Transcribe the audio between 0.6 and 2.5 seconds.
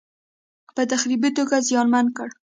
په تخریبي توګه زیانمن کړ.